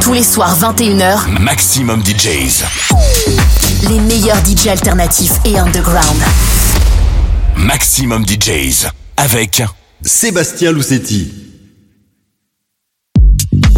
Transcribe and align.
Tous 0.00 0.12
les 0.14 0.22
soirs 0.22 0.56
21h, 0.58 1.40
Maximum 1.40 2.02
DJs. 2.02 2.64
les 3.88 4.00
meilleurs 4.00 4.38
DJ 4.44 4.68
alternatifs 4.68 5.32
et 5.44 5.58
underground. 5.58 6.16
Maximum 7.56 8.24
DJs. 8.26 8.86
Avec 9.16 9.62
Sébastien 10.02 10.72
Loussetti. 10.72 11.32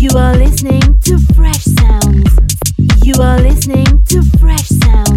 You 0.01 0.17
are 0.17 0.37
listening 0.37 0.80
to 1.04 1.17
Fresh 1.35 1.64
Sounds. 1.64 2.24
You 3.04 3.21
are 3.21 3.40
listening 3.40 3.87
to 4.08 4.21
Fresh 4.38 4.68
Sounds. 4.68 5.10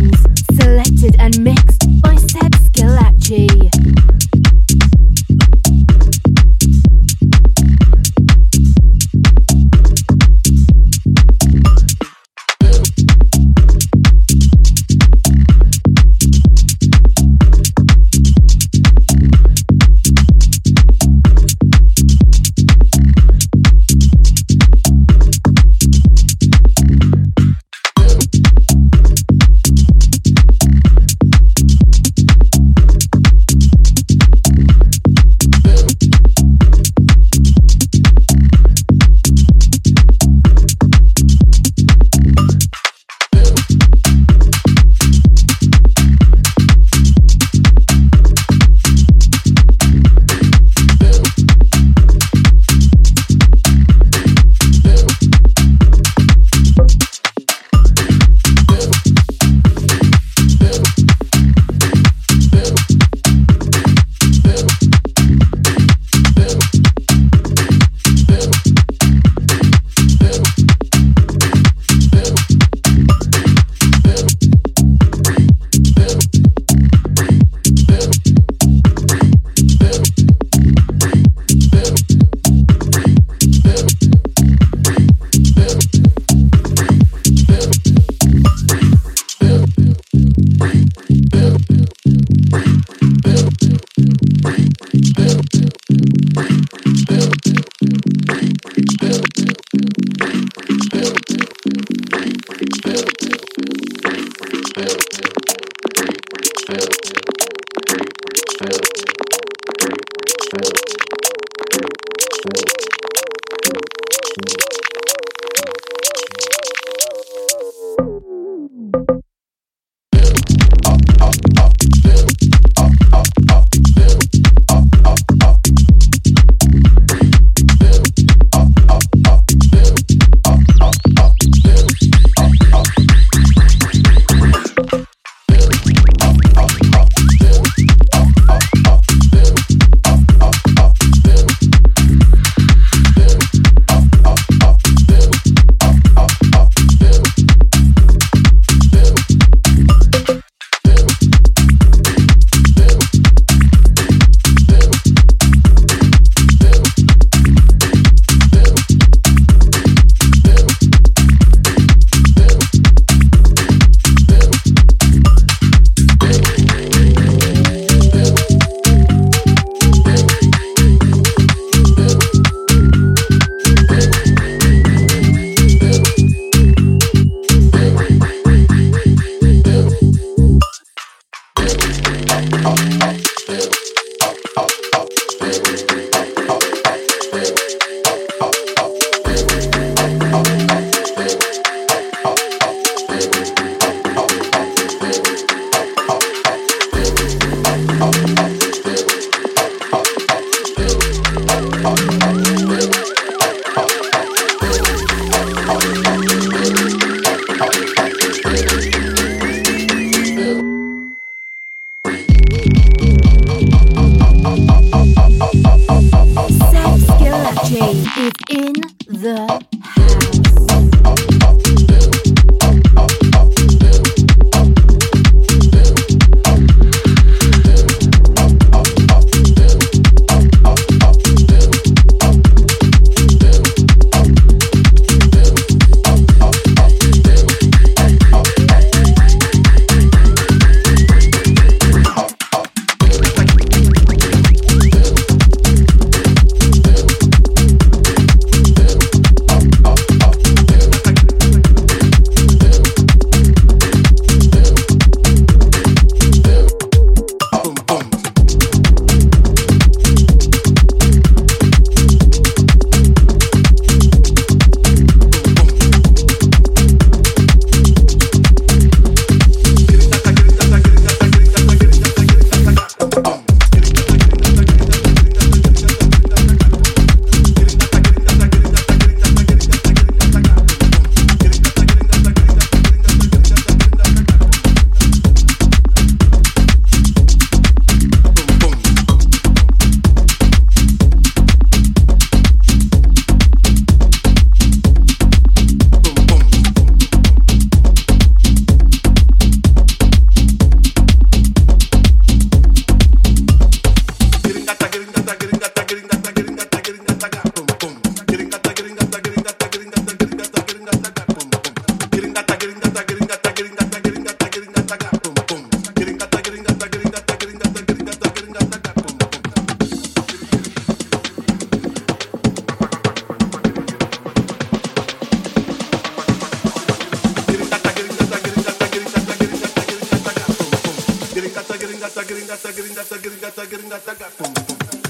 getting 332.93 333.09
that, 333.09 333.23
getting 333.23 333.39
that, 333.39 333.69
getting 333.69 333.89
that, 333.89 334.05
that, 334.05 334.37
boom, 334.37 334.53
boom. 334.53 335.02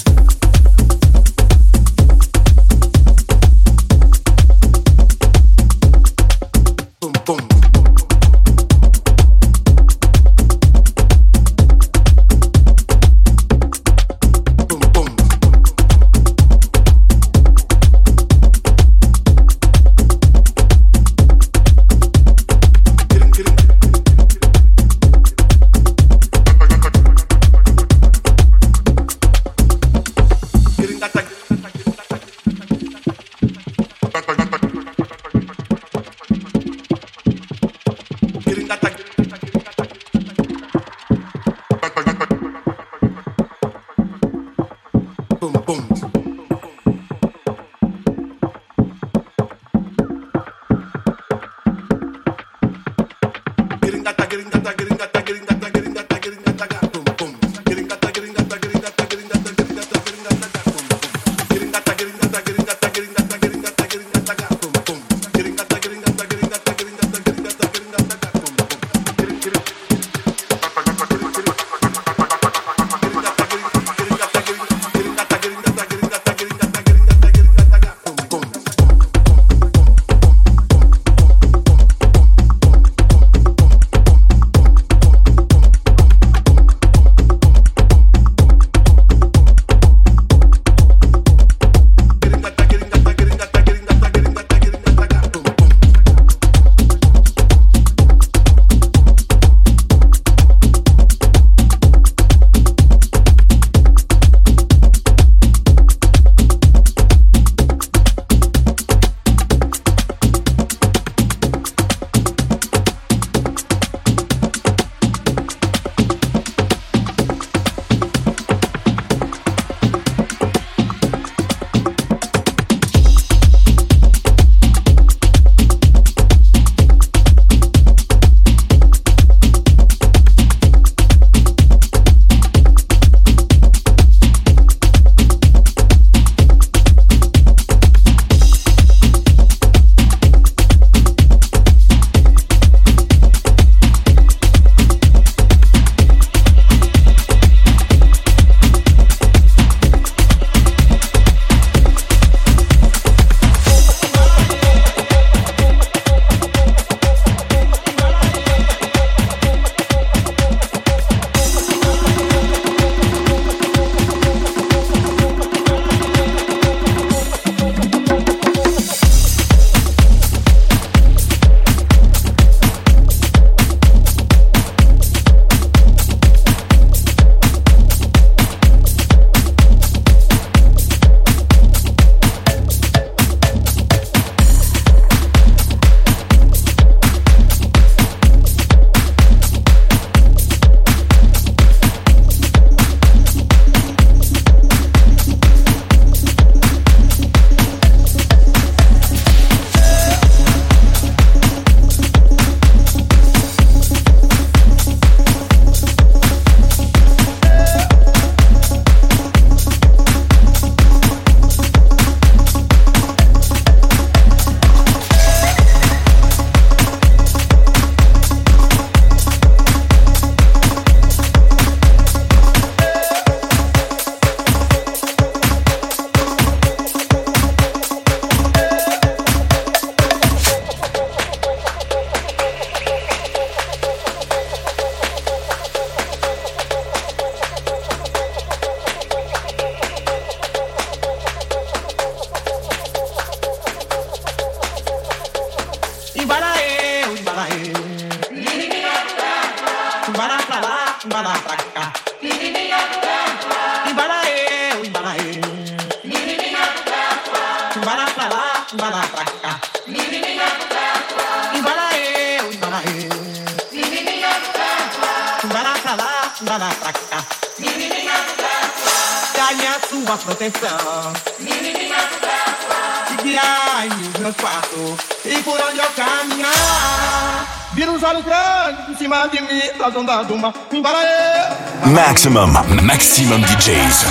Maximum, 281.85 282.57
Maximum 282.81 283.41
DJs. 283.41 284.05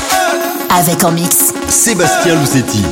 Avec 0.70 1.04
en 1.04 1.12
mix, 1.12 1.52
Sébastien 1.68 2.34
Lucetti. 2.36 2.84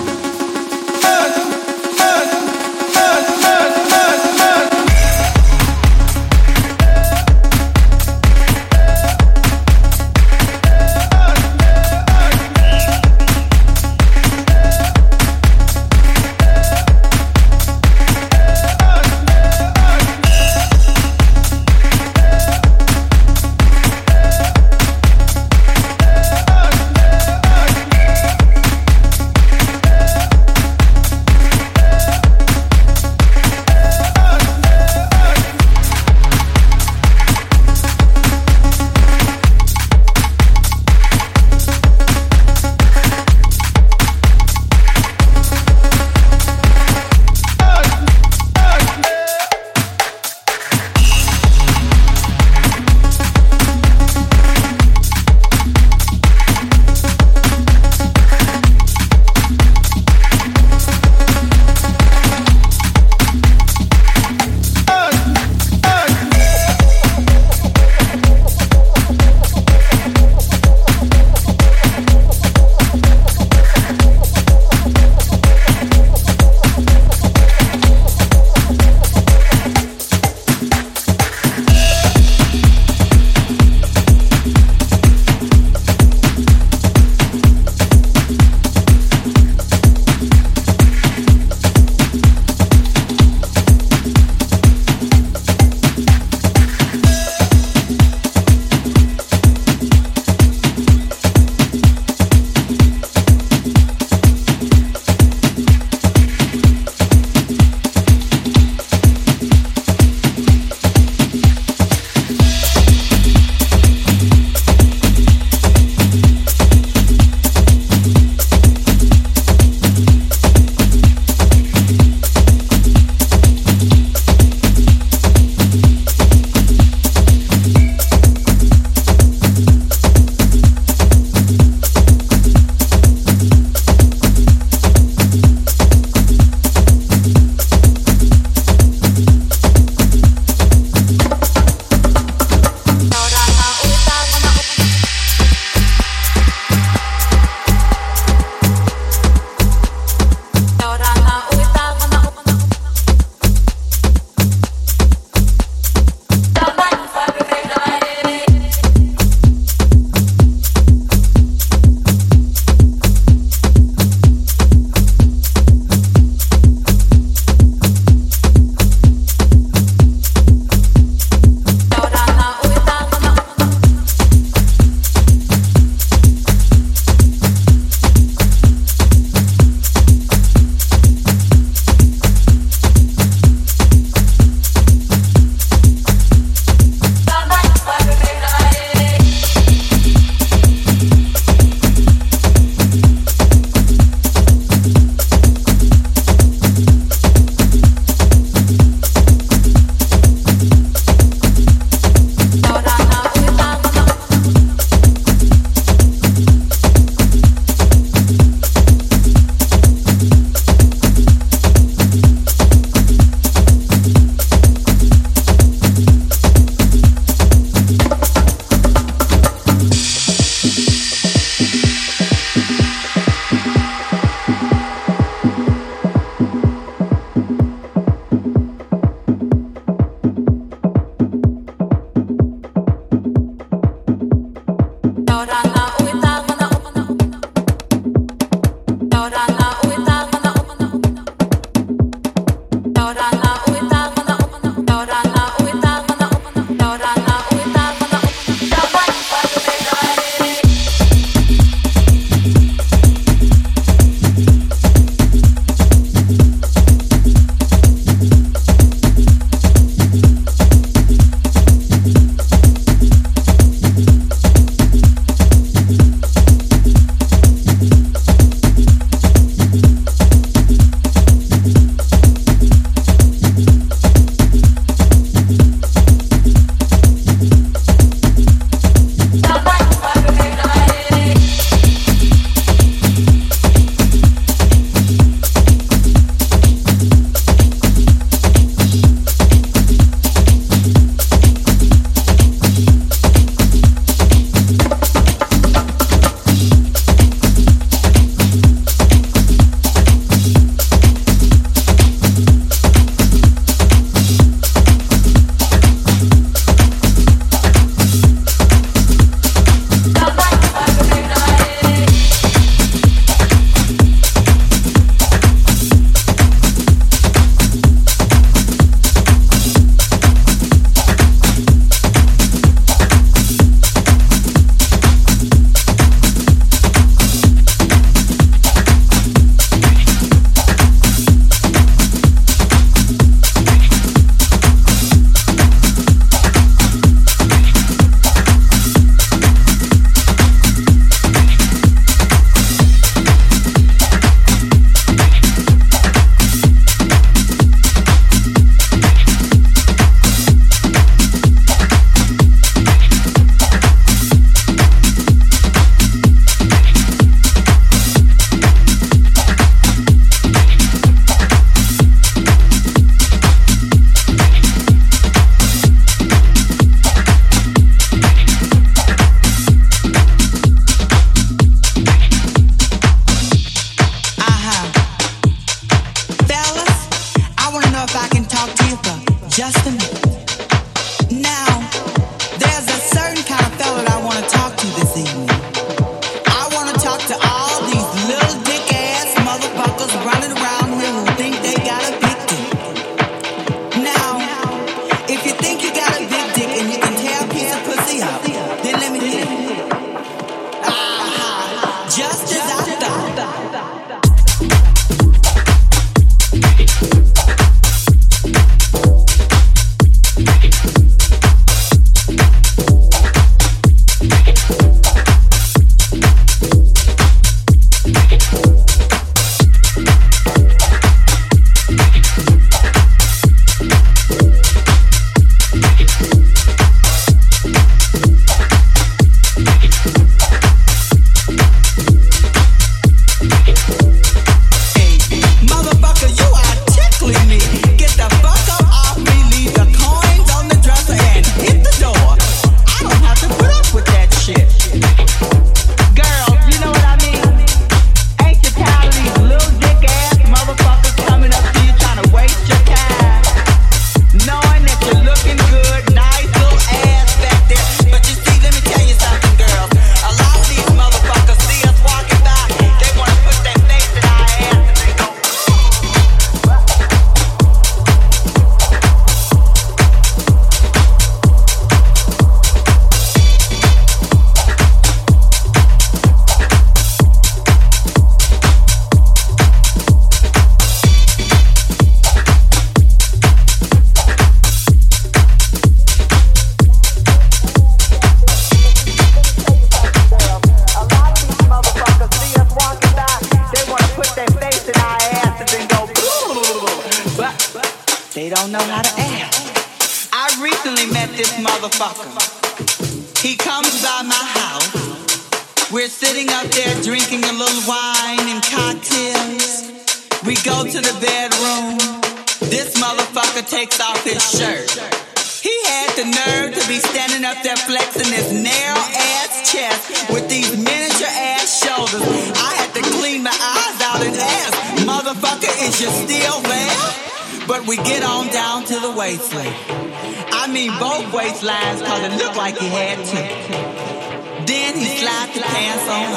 got 535.41 535.55
the 535.55 535.63
pants 535.65 536.07
on. 536.09 536.29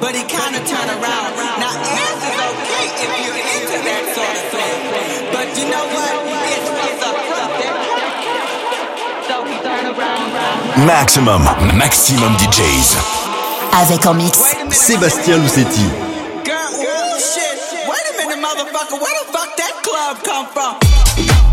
But 0.00 0.14
he 0.14 0.22
kinda 0.22 0.60
turned 0.62 0.92
around. 0.94 1.30
Now 1.58 1.74
ass 1.74 2.20
is 2.22 2.38
okay 2.50 2.86
if 3.04 3.10
you're 3.24 3.42
into 3.54 3.78
that 3.88 4.04
sort 4.14 4.34
of 4.40 4.46
thing. 4.54 4.78
But 5.34 5.46
you 5.58 5.66
know 5.66 5.84
what? 5.96 6.12
It's, 6.54 6.68
it's 6.86 7.02
a 7.02 7.12
so 9.28 9.44
he 9.44 9.56
turned 9.66 9.88
around, 9.92 10.26
around. 10.34 10.86
Maximum, 10.86 11.42
maximum 11.76 12.32
DJs. 12.36 12.96
Avec 13.72 14.06
en 14.06 14.14
mix 14.14 14.38
Sébastien 14.70 15.38
Lucetti. 15.38 15.86
Girl, 16.44 16.70
oh 16.72 17.18
shit, 17.18 17.58
wait 17.90 18.06
a 18.10 18.16
minute, 18.18 18.40
motherfucker, 18.40 18.98
where 19.02 19.14
the 19.20 19.32
fuck 19.32 19.56
that 19.56 19.74
club 19.82 20.16
come 20.24 20.46
from? 20.54 21.47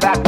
that 0.00 0.16
I 0.16 0.27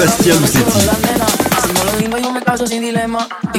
Sébastien 0.00 0.40
Lucetti. 0.40 0.80
Si 1.60 1.72
no 2.22 2.32
me 2.32 2.42
caso 2.42 2.66
sin 2.66 2.80
dilema 2.80 3.28
Y 3.52 3.58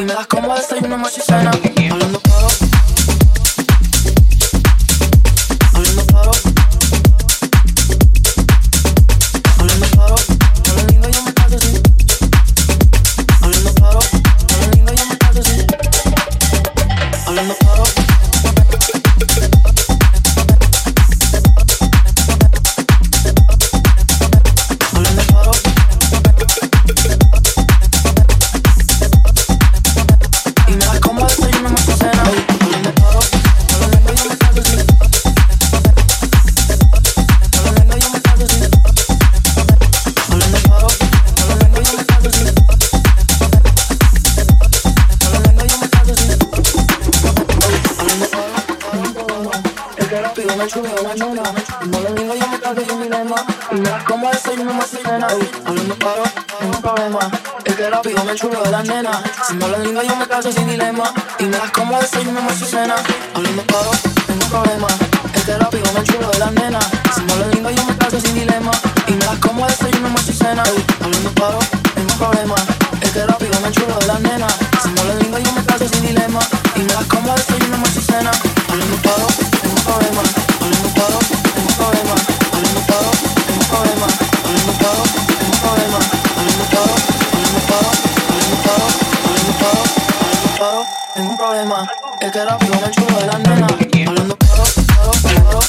problema. 91.62 91.92
Es 92.20 92.32
que 92.32 92.40
era 92.40 92.58
flow 92.58 92.80
el 92.86 92.92
chulo 92.92 93.20
de 93.20 93.28
la 93.28 93.38
nena. 93.40 93.68
Hablando 94.08 94.38
claro, 94.38 95.12
claro, 95.22 95.60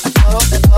claro. 0.51 0.72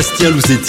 Sébastien 0.00 0.30
Louzetti. 0.30 0.67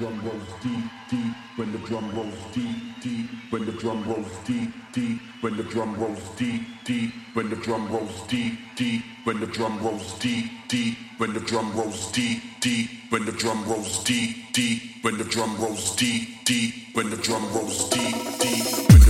drum 0.00 0.18
rolls 0.24 0.48
deep, 0.62 0.84
deep, 1.10 1.34
when 1.56 1.72
the 1.72 1.78
drum 1.86 2.10
rolls 2.16 2.38
deep, 2.54 3.02
deep, 3.02 3.26
when 3.50 3.66
the 3.66 3.72
drum 3.72 4.02
rolls 4.08 4.32
deep, 4.46 4.72
deep, 4.94 5.20
when 5.42 5.56
the 5.58 5.62
drum 5.62 5.94
rolls 6.00 6.30
deep, 6.38 6.62
deep, 6.86 7.12
when 7.34 7.50
the 7.50 7.56
drum 7.56 7.86
rolls 7.92 8.26
deep, 8.26 8.58
deep, 8.76 9.02
when 9.24 9.40
the 9.40 9.46
drum 9.46 9.78
rolls 9.82 10.18
deep, 10.18 10.50
deep, 10.68 10.96
when 11.18 11.34
the 11.34 11.40
drum 11.40 11.76
rolls 11.76 12.10
deep, 12.12 12.40
deep, 12.62 12.88
when 13.10 13.26
the 13.26 13.32
drum 13.32 13.62
rolls 13.68 14.02
deep, 14.02 14.32
deep, 14.54 14.80
when 15.02 15.18
the 15.18 15.24
drum 15.24 15.54
rolls 15.60 15.94
deep, 15.94 16.44
deep, 16.46 16.72
when 16.94 17.10
the 17.10 17.16
drum 17.16 17.52
rolls 17.52 17.90
deep, 17.90 18.16
deep, 18.38 18.88
when 18.88 19.00
the 19.00 19.09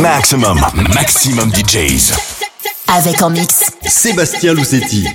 Maximum, 0.00 0.58
maximum 0.94 1.50
DJs. 1.52 2.14
Avec 2.88 3.20
en 3.22 3.28
mix, 3.28 3.70
Sébastien 3.86 4.54
Lucetti. 4.54 5.06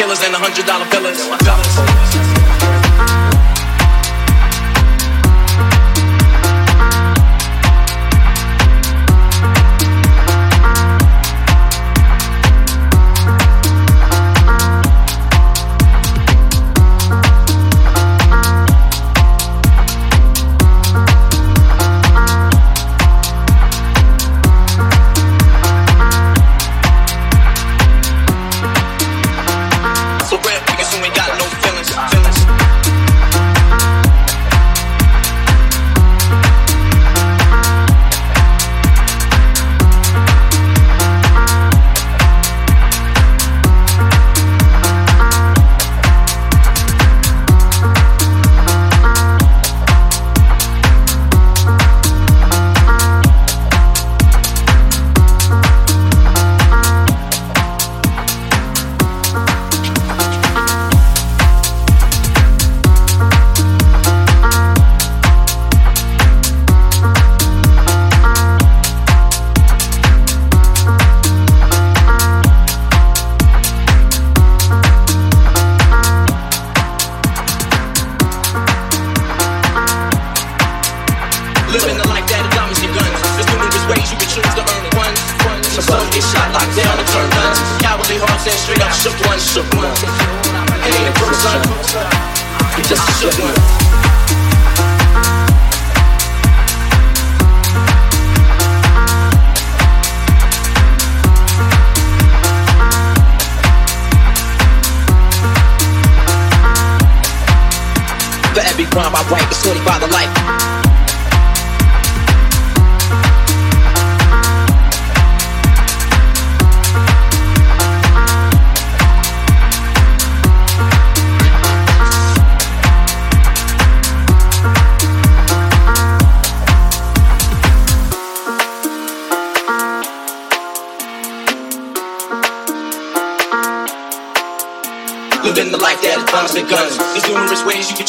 killers 0.00 0.22
and 0.22 0.34
a 0.34 0.38
hundred 0.38 0.64
dollar 0.64 0.86
billers. 0.86 2.29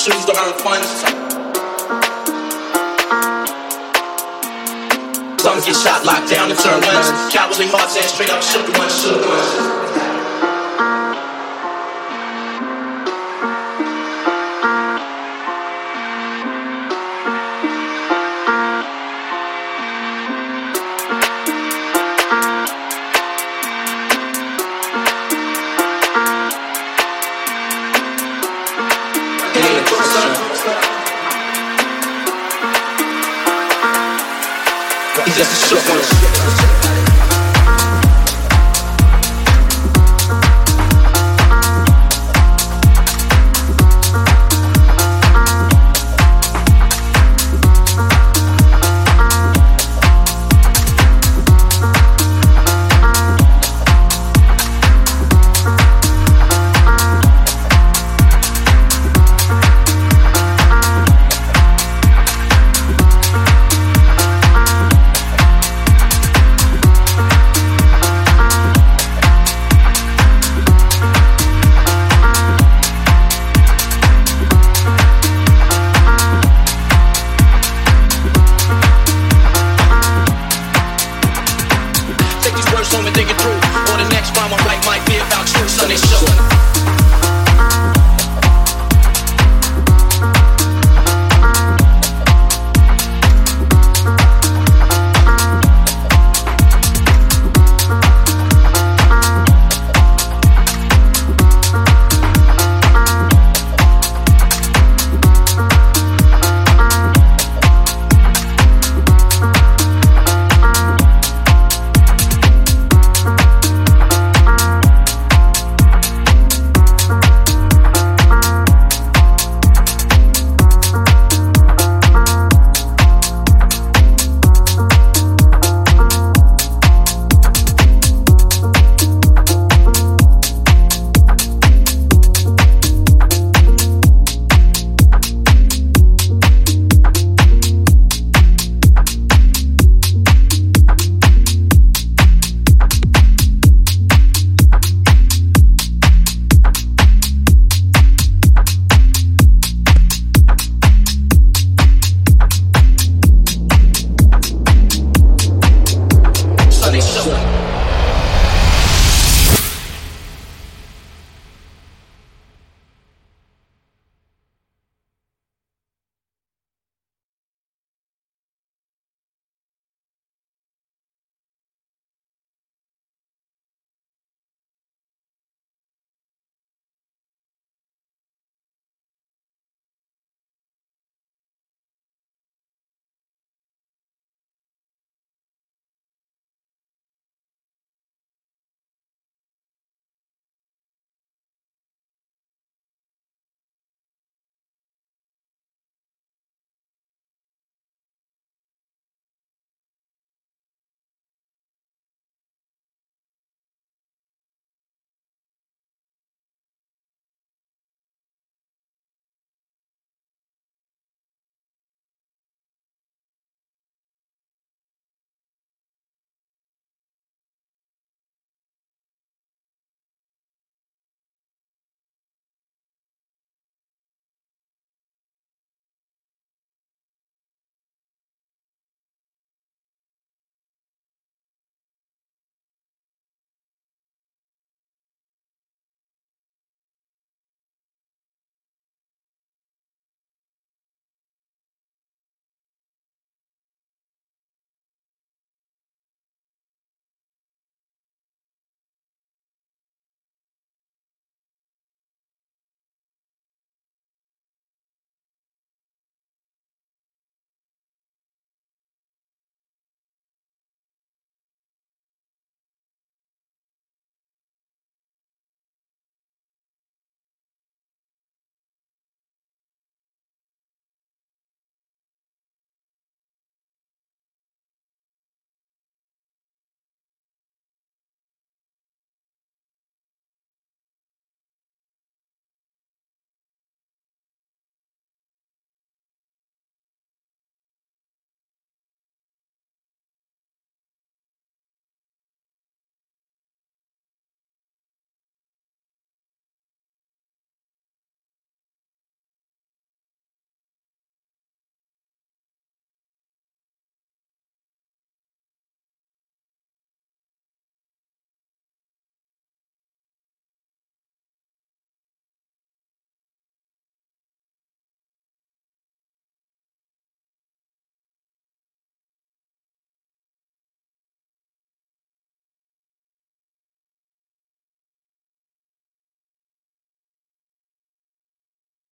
Some 0.02 0.14
get 5.62 5.76
shot, 5.76 6.04
locked 6.04 6.28
down, 6.28 6.49
and 6.49 6.58
turn 6.58 6.82
guns. 6.82 7.32
Cowardly 7.32 7.68
hearts 7.68 7.95
and 7.97 8.06
straight 8.06 8.32
up 8.32 8.41
shook 8.41 8.68
ones, 8.80 8.99
shook 8.99 9.24
ones. 9.24 9.80